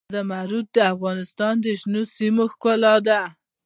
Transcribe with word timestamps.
زمرد 0.13 0.67
د 0.75 0.77
افغانستان 0.93 1.53
د 1.61 1.65
شنو 1.79 2.03
سیمو 2.15 2.43
ښکلا 2.53 2.95
ده. 3.07 3.21